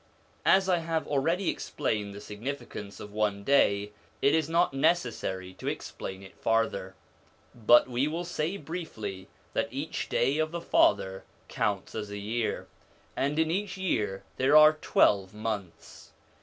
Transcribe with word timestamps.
As 0.47 0.67
I 0.67 0.77
have 0.79 1.05
already 1.07 1.49
explained 1.51 2.15
the 2.15 2.21
signification 2.21 3.03
of 3.03 3.13
one 3.13 3.43
day, 3.43 3.91
it 4.19 4.33
is 4.33 4.49
not 4.49 4.73
necessary 4.73 5.53
to 5.53 5.67
explain 5.67 6.23
it 6.23 6.35
farther; 6.35 6.95
but 7.53 7.87
we 7.87 8.07
will 8.07 8.25
say 8.25 8.57
briefly 8.57 9.27
that 9.53 9.67
each 9.69 10.09
day 10.09 10.39
of 10.39 10.49
the 10.49 10.59
Father 10.59 11.23
counts 11.47 11.93
as 11.93 12.09
a 12.09 12.17
year, 12.17 12.67
and 13.15 13.37
in 13.37 13.51
each 13.51 13.77
year 13.77 14.23
there 14.37 14.57
are 14.57 14.73
twelve 14.81 15.35
months. 15.35 16.13